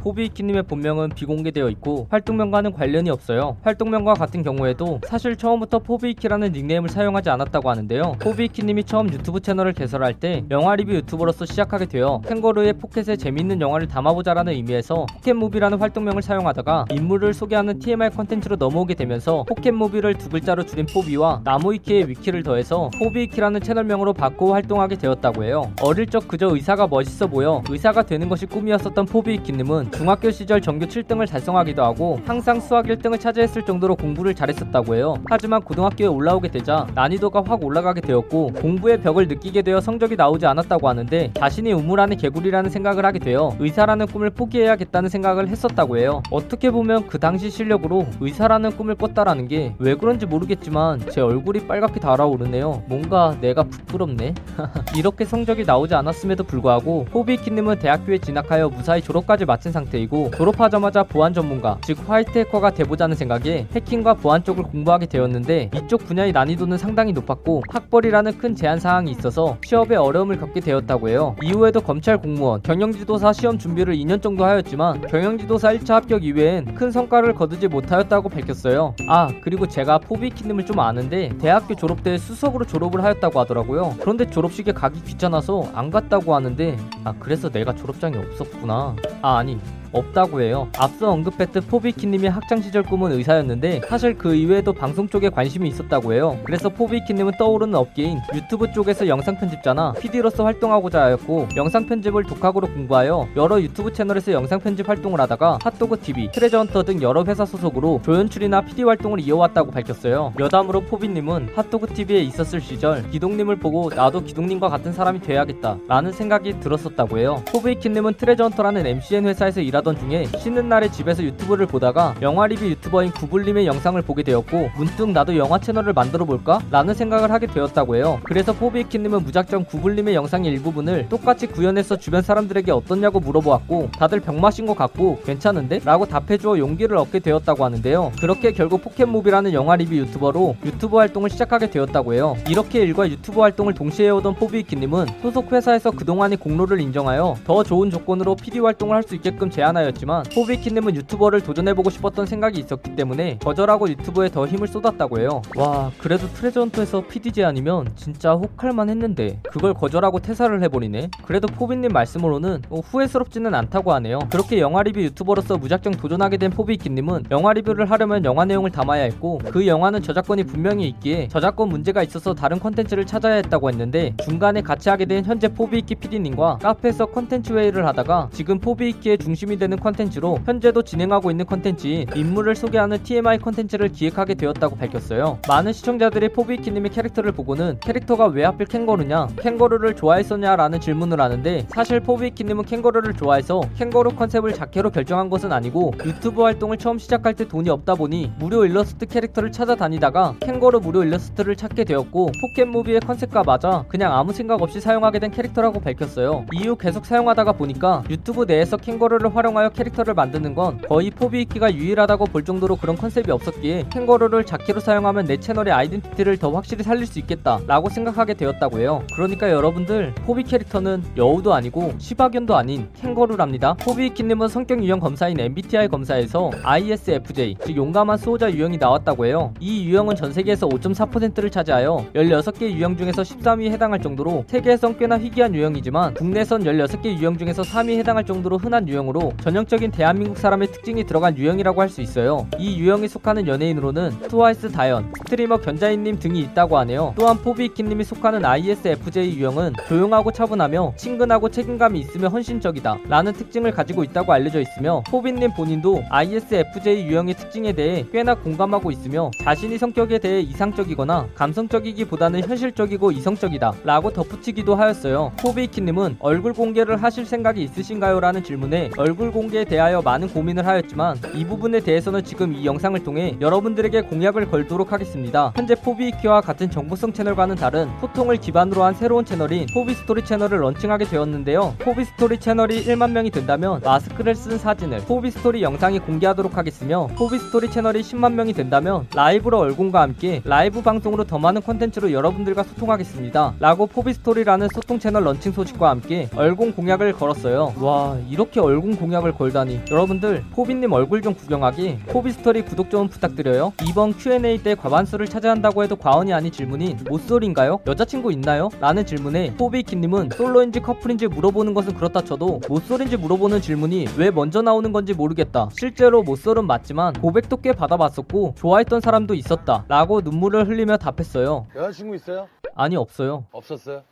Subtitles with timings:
[0.00, 3.56] 포비위키님의 본명은 비공개되어 있고 활동명과는 관련이 없어요.
[3.62, 8.16] 활동명과 같은 경우에도 사실 처음부터 포비위키라는 닉네임을 사용하지 않았다고 하는데요.
[8.20, 13.86] 포비위키님이 처음 유튜브 채널을 개설할 때 영화 리뷰 유튜버로서 시작하게 되어 캥거루의 포켓에 재밌는 영화를
[13.88, 20.86] 담아보자라는 의미에서 포켓무비라는 활동명을 사용하다가 인물을 소개하는 TMI 컨텐츠로 넘어오게 되면서 포켓무비를 두 글자로 줄인
[20.86, 25.70] 포비와 나무위키의 위키를 더해서 포비위키라는 채널명으로 바꾸어 활동하게 되었다고 해요.
[25.82, 31.28] 어릴 적 그저 의사가 멋있어 보여 의사가 되는 것이 꿈이었었던 포비위키님은 중학교 시절 전교 7등을
[31.28, 35.16] 달성하기도 하고 항상 수학 1등을 차지했을 정도로 공부를 잘했었다고 해요.
[35.28, 40.88] 하지만 고등학교에 올라오게 되자 난이도가 확 올라가게 되었고 공부의 벽을 느끼게 되어 성적이 나오지 않았다고
[40.88, 46.22] 하는데 자신이 우물 안의 개구리라는 생각을 하게 되어 의사라는 꿈을 포기해야겠다는 생각을 했었다고 해요.
[46.30, 52.00] 어떻게 보면 그 당시 실력으로 의사라는 꿈을 꿨다라는 게 왜 그런지 모르겠지만 제 얼굴이 빨갛게
[52.00, 52.84] 달아오르네요.
[52.86, 54.34] 뭔가 내가 부끄럽네.
[54.96, 61.32] 이렇게 성적이 나오지 않았음에도 불구하고 호비키님은 대학교에 진학하여 무사히 졸업까지 마친 상태 이고 졸업하자마자 보안
[61.32, 67.12] 전문가 즉 화이트 해커가 돼보자는 생각에 해킹과 보안 쪽을 공부하게 되었는데 이쪽 분야의 난이도는 상당히
[67.12, 71.36] 높았고 학벌이라는 큰 제한 사항이 있어서 취업에 어려움을 겪게 되었다고 해요.
[71.42, 77.34] 이후에도 검찰 공무원, 경영지도사 시험 준비를 2년 정도 하였지만 경영지도사 1차 합격 이외엔 큰 성과를
[77.34, 78.94] 거두지 못하였다고 밝혔어요.
[79.08, 83.96] 아 그리고 제가 포비키님을 좀 아는데 대학교 졸업 때 수석으로 졸업을 하였다고 하더라고요.
[84.00, 88.96] 그런데 졸업식에 가기 귀찮아서 안 갔다고 하는데 아 그래서 내가 졸업장이 없었구나.
[89.22, 89.58] 아 아니
[89.92, 90.68] 없다고 해요.
[90.78, 96.38] 앞서 언급했듯 포비위키님이 학창시절 꿈은 의사였는데 사실 그 이외에도 방송 쪽에 관심이 있었다고 해요.
[96.44, 103.28] 그래서 포비위키님은 떠오르는 업계인 유튜브 쪽에서 영상 편집자나 PD로서 활동하고자 하였고 영상 편집을 독학으로 공부하여
[103.36, 108.00] 여러 유튜브 채널에서 영상 편집 활동을 하다가 핫도그 TV, 트레저 헌터 등 여러 회사 소속으로
[108.04, 110.34] 조연출이나 PD 활동을 이어왔다고 밝혔어요.
[110.38, 116.60] 여담으로 포비님은 핫도그 TV에 있었을 시절 기동님을 보고 나도 기동님과 같은 사람이 돼야겠다 라는 생각이
[116.60, 117.42] 들었었다고 해요.
[117.52, 122.64] 포비위키님은 트레저 헌터라는 MCN 회사에서 일하 일하던 중에 쉬는 날에 집에서 유튜브를 보다가 영화 리뷰
[122.66, 126.60] 유튜버인 구블님의 영상을 보게 되었고 문득 나도 영화 채널을 만들어 볼까?
[126.70, 128.20] 라는 생각을 하게 되었다고 해요.
[128.22, 134.76] 그래서 포비위키님은 무작정 구블님의 영상의 일부분을 똑같이 구현해서 주변 사람들에게 어떻냐고 물어보았고 다들 병맛인 것
[134.76, 135.80] 같고 괜찮은데?
[135.84, 138.12] 라고 답해주어 용기를 얻게 되었다고 하는데요.
[138.20, 142.36] 그렇게 결국 포켓무비라는 영화 리뷰 유튜버로 유튜브 활동을 시작하게 되었다고 해요.
[142.48, 148.36] 이렇게 일과 유튜브 활동을 동시에 해오던 포비위키님은 소속 회사에서 그동안의 공로를 인정하여 더 좋은 조건으로
[148.36, 154.28] PD 활동을 할 수 있게끔 제안하였지만 포비위키님은 유튜버를 도전해보고 싶었던 생각이 있었기 때문에 거절하고 유튜브에
[154.28, 155.42] 더 힘을 쏟았다고 해요.
[155.56, 161.10] 와 그래도 트레저 헌터에서 PD 제안이면 진짜 혹할만 했는데 그걸 거절하고 퇴사를 해버리네.
[161.24, 164.18] 그래도 포비님 말씀으로는 뭐 후회스럽지는 않다고 하네요.
[164.30, 169.38] 그렇게 영화 리뷰 유튜버로서 무작정 도전하게 된 포비위키님은 영화 리뷰를 하려면 영화 내용을 담아야 했고
[169.50, 174.88] 그 영화는 저작권이 분명히 있기에 저작권 문제가 있어서 다른 컨텐츠를 찾아야 했다고 했는데 중간에 같이
[174.88, 180.82] 하게 된 현재 포비위키 PD님과 카페에서 컨텐츠 회의를 하다가 지금 포비위키의 중심이 되는 컨텐츠로 현재도
[180.82, 185.38] 진행하고 있는 컨텐츠인 인물을 소개하는 TMI 컨텐츠를 기획하게 되었다고 밝혔어요.
[185.46, 192.64] 많은 시청자들이 포비위키님의 캐릭터를 보고는 캐릭터가 왜 하필 캥거루냐, 캥거루를 좋아했었냐라는 질문을 하는데 사실 포비위키님은
[192.64, 197.94] 캥거루를 좋아해서 캥거루 컨셉을 자캐로 결정한 것은 아니고 유튜브 활동을 처음 시작할 때 돈이 없다
[197.94, 204.32] 보니 무료 일러스트 캐릭터를 찾아다니다가 캥거루 무료 일러스트를 찾게 되었고 포켓무비의 컨셉과 맞아 그냥 아무
[204.32, 206.46] 생각 없이 사용하게 된 캐릭터라고 밝혔어요.
[206.52, 212.26] 이후 계속 사용하다가 보니까 유튜브 내에서 캥거루를 활용 활용하여 캐릭터를 만드는 건 거의 포비위키가 유일하다고
[212.26, 217.18] 볼 정도로 그런 컨셉이 없었기에 캥거루를 자캐로 사용하면 내 채널의 아이덴티티를 더 확실히 살릴 수
[217.18, 219.02] 있겠다 라고 생각하게 되었다고 해요.
[219.14, 223.74] 그러니까 여러분들 포비 캐릭터는 여우도 아니고 시바견도 아닌 캥거루랍니다.
[223.74, 229.52] 포비위키님은 성격 유형 검사인 MBTI 검사에서 ISFJ 즉 용감한 수호자 유형이 나왔다고 해요.
[229.60, 235.54] 이 유형은 전 세계에서 5.4%를 차지하여 16개 유형 중에서 13위에 해당할 정도로 세계에선 꽤나 희귀한
[235.54, 241.36] 유형이지만 국내선 16개 유형 중에서 3위에 해당할 정도로 흔한 유형으로 전형적인 대한민국 사람의 특징이 들어간
[241.36, 242.46] 유형이라고 할 수 있어요.
[242.56, 247.14] 이 유형에 속하는 연예인으로는 트와이스 다현, 스트리머 견자희님 등이 있다고 하네요.
[247.18, 254.32] 또한 포비위키님이 속하는 ISFJ 유형은 조용하고 차분하며 친근하고 책임감이 있으며 헌신적이다 라는 특징을 가지고 있다고
[254.32, 261.26] 알려져 있으며 포비님 본인도 ISFJ 유형의 특징에 대해 꽤나 공감하고 있으며 자신이 성격에 대해 이상적이거나
[261.34, 265.32] 감성적이기보다는 현실적이고 이성적이다 라고 덧붙이기도 하였어요.
[265.40, 268.20] 포비위키님은 얼굴 공개를 하실 생각이 있으신가요?
[268.20, 273.36] 라는 질문에 얼굴 공개에 대하여 많은 고민을 하였지만 이 부분에 대해서는 지금 이 영상을 통해
[273.40, 275.52] 여러분들에게 공약을 걸도록 하겠습니다.
[275.56, 281.74] 현재 포비위키와 같은 정보성 채널과는 다른 소통을 기반으로 한 새로운 채널인 포비스토리 채널을 런칭하게 되었는데요.
[281.78, 288.32] 포비스토리 채널이 1만 명이 된다면 마스크를 쓴 사진을 포비스토리 영상에 공개하도록 하겠으며 포비스토리 채널이 10만
[288.32, 293.54] 명이 된다면 라이브로 얼공과 함께 라이브 방송으로 더 많은 콘텐츠로 여러분들과 소통하겠습니다.
[293.58, 297.74] 라고 포비스토리라는 소통 채널 런칭 소식과 함께 얼공 공약을 걸었어요.
[297.80, 303.72] 와 이렇게 얼공 공약 공약을 걸다니 여러분들 포비님 얼굴 좀 구경하기 포비스토리 구독 좀 부탁드려요
[303.88, 307.80] 이번 Q&A 때 과반수를 차지한다고 해도 과언이 아닌 질문인 모쏠인가요?
[307.88, 308.68] 여자친구 있나요?
[308.80, 314.92] 라는 질문에 포비위키님은 솔로인지 커플인지 물어보는 것은 그렇다 쳐도 모쏠인지 물어보는 질문이 왜 먼저 나오는
[314.92, 321.66] 건지 모르겠다 실제로 모쏠은 맞지만 고백도 꽤 받아봤었고 좋아했던 사람도 있었다 라고 눈물을 흘리며 답했어요
[321.74, 322.46] 여자친구 있어요?
[322.76, 324.02] 아니 없어요 없었어요?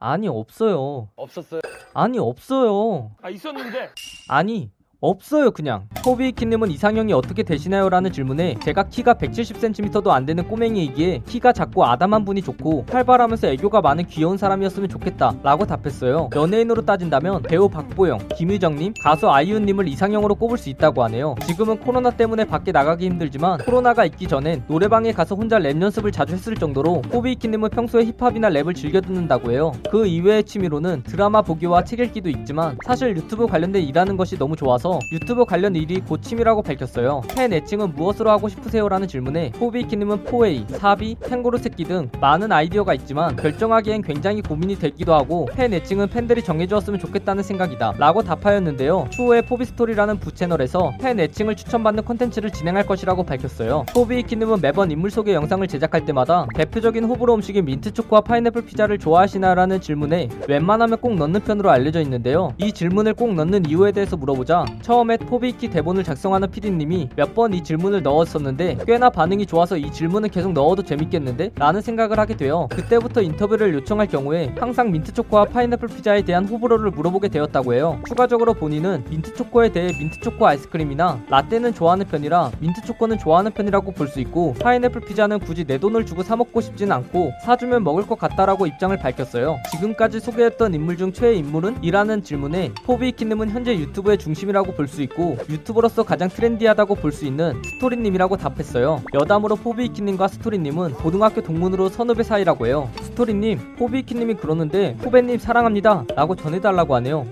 [0.00, 1.08] 아니 없어요.
[1.16, 1.60] 없었어요?
[1.94, 3.10] 아니 없어요.
[3.20, 3.90] 아 있었는데?
[4.28, 5.86] 아니 없어요 그냥.
[6.04, 7.88] 포비키님은 이상형이 어떻게 되시나요?
[7.88, 13.80] 라는 질문에 제가 키가 170cm도 안 되는 꼬맹이이기에 키가 작고 아담한 분이 좋고 활발하면서 애교가
[13.80, 16.30] 많은 귀여운 사람이었으면 좋겠다 라고 답했어요.
[16.34, 21.36] 연예인으로 따진다면 배우 박보영, 김유정님, 가수 아이유님을 이상형으로 꼽을 수 있다고 하네요.
[21.46, 26.34] 지금은 코로나 때문에 밖에 나가기 힘들지만 코로나가 있기 전엔 노래방에 가서 혼자 랩 연습을 자주
[26.34, 29.72] 했을 정도로 포비키님은 평소에 힙합이나 랩을 즐겨 듣는다고 해요.
[29.92, 34.87] 그 이외의 취미로는 드라마 보기와 책 읽기도 있지만 사실 유튜브 관련된 일하는 것이 너무 좋아서
[35.12, 37.22] 유튜브 관련 일이 곧 취미라고 밝혔어요.
[37.34, 38.88] 팬 애칭은 무엇으로 하고 싶으세요?
[38.88, 45.14] 라는 질문에 포비키님은 포에이, 사비, 캥거루 새끼 등 많은 아이디어가 있지만 결정하기엔 굉장히 고민이 되기도
[45.14, 49.08] 하고 팬 애칭은 팬들이 정해주었으면 좋겠다는 생각이다 라고 답하였는데요.
[49.10, 53.84] 추후에 포비스토리라는 부채널에서 팬 애칭을 추천받는 콘텐츠를 진행할 것이라고 밝혔어요.
[53.94, 59.80] 포비키님은 매번 인물 소개 영상을 제작할 때마다 대표적인 호불호 음식인 민트초코와 파인애플 피자를 좋아하시나 라는
[59.80, 62.52] 질문에 웬만하면 꼭 넣는 편으로 알려져 있는데요.
[62.58, 67.62] 이 질문을 꼭 넣는 이유에 대해서 물어보자 처음에 포비키 대본을 작성하는 PD님이 몇 번 이
[67.62, 71.52] 질문을 넣었었는데 꽤나 반응이 좋아서 이 질문을 계속 넣어도 재밌겠는데?
[71.56, 72.68] 라는 생각을 하게 돼요.
[72.70, 78.00] 그때부터 인터뷰를 요청할 경우에 항상 민트초코와 파인애플 피자에 대한 호불호를 물어보게 되었다고 해요.
[78.06, 84.54] 추가적으로 본인은 민트초코에 대해 민트초코 아이스크림이나 라떼는 좋아하는 편이라 민트초코는 좋아하는 편이라고 볼 수 있고
[84.54, 88.96] 파인애플 피자는 굳이 내 돈을 주고 사 먹고 싶진 않고 사주면 먹을 것 같다라고 입장을
[88.96, 89.58] 밝혔어요.
[89.70, 91.78] 지금까지 소개했던 인물 중 최애 인물은?
[91.82, 97.60] 이라는 질문에 포비키님은 현재 유튜브의 중심이라고 볼 수 있고 유튜버로서 가장 트렌디하다고 볼 수 있는
[97.64, 99.02] 스토리님이라고 답했어요.
[99.14, 102.90] 여담으로 포비키님과 스토리님은 고등학교 동문으로 선후배 사이라고 해요.
[103.02, 107.26] 스토리님, 포비키님이 그러는데 후배님 사랑합니다 라고 전해달라고 하네요.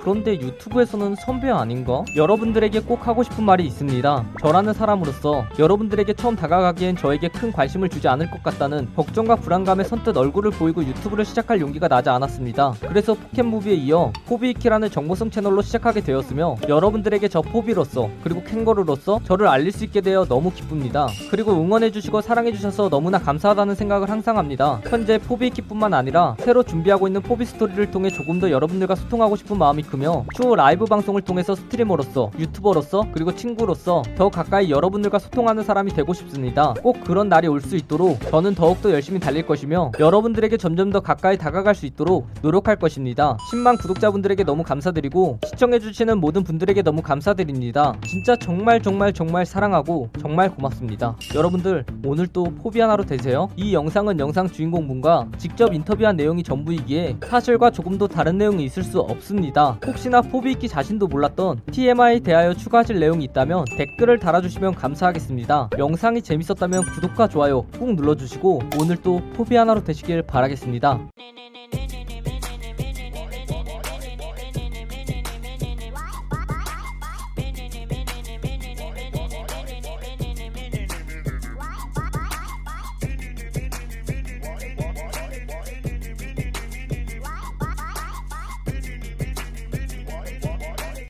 [0.00, 2.02] 그런데 유튜브에서는 선배 아닌가?
[2.16, 4.24] 여러분들에게 꼭 하고 싶은 말이 있습니다.
[4.40, 10.16] 저라는 사람으로서 여러분들에게 처음 다가가기엔 저에게 큰 관심을 주지 않을 것 같다는 걱정과 불안감에 선뜻
[10.16, 12.72] 얼굴을 보이고 유튜브를 시작할 용기가 나지 않았습니다.
[12.88, 19.70] 그래서 포켓무비에 이어 포비위키라는 정보성 채널로 시작하게 되었으며 여러분들에게 저 포비로서 그리고 캥거루로서 저를 알릴
[19.70, 21.08] 수 있게 되어 너무 기쁩니다.
[21.30, 24.80] 그리고 응원해주시고 사랑해주셔서 너무나 감사하다는 생각을 항상 합니다.
[24.88, 29.82] 현재 포비위키뿐만 아니라 새로 준비하고 있는 포비 스토리를 통해 조금 더 여러분들과 소통하고 싶은 마음이
[29.90, 36.12] 크며 추후 라이브 방송을 통해서 스트리머로서 유튜버로서 그리고 친구로서 더 가까이 여러분들과 소통하는 사람이 되고
[36.14, 36.74] 싶습니다.
[36.82, 41.36] 꼭 그런 날이 올 수 있도록 저는 더욱더 열심히 달릴 것이며 여러분들에게 점점 더 가까이
[41.36, 43.36] 다가갈 수 있도록 노력할 것입니다.
[43.52, 47.94] 10만 구독자분들에게 너무 감사드리고 시청해주시는 모든 분들에게 너무 감사드립니다.
[48.06, 51.16] 진짜 정말 정말 정말 사랑하고 정말 고맙습니다.
[51.34, 53.48] 여러분들 오늘 또 포비 하나로 되세요.
[53.56, 58.82] 이 영상은 영상 주인공 분과 직접 인터뷰한 내용이 전부이기에 사실과 조금 더 다른 내용이 있을
[58.82, 59.76] 수 없습니다.
[59.86, 65.70] 혹시나 포비있기 자신도 몰랐던 TMI 대하여 추가하실 내용이 있다면 댓글을 달아주시면 감사하겠습니다.
[65.78, 71.00] 영상이 재밌었다면 구독과 좋아요 꾹 눌러주시고 오늘 또 포비 하나로 되시길 바라겠습니다.
[71.16, 71.79] 네네